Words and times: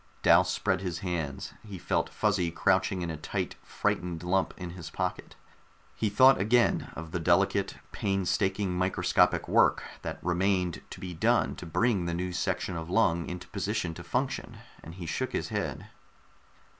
Dal 0.23 0.43
spread 0.43 0.81
his 0.81 0.97
hands. 1.05 1.53
He 1.63 1.77
felt 1.77 2.09
Fuzzy 2.09 2.49
crouching 2.49 3.03
in 3.03 3.11
a 3.11 3.17
tight 3.17 3.53
frightened 3.61 4.23
lump 4.23 4.51
in 4.57 4.71
his 4.71 4.89
pocket. 4.89 5.35
He 5.95 6.09
thought 6.09 6.41
again 6.41 6.89
of 6.95 7.11
the 7.11 7.19
delicate, 7.19 7.75
painstaking 7.91 8.73
microscopic 8.75 9.47
work 9.47 9.83
that 10.01 10.17
remained 10.23 10.81
to 10.89 10.99
be 10.99 11.13
done 11.13 11.55
to 11.57 11.67
bring 11.67 12.05
the 12.05 12.15
new 12.15 12.33
section 12.33 12.75
of 12.75 12.89
lung 12.89 13.29
into 13.29 13.47
position 13.49 13.93
to 13.93 14.03
function, 14.03 14.57
and 14.83 14.95
he 14.95 15.05
shook 15.05 15.33
his 15.33 15.49
head. 15.49 15.85